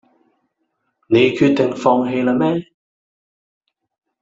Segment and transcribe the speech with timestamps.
[1.09, 2.65] 你決定放棄啦咩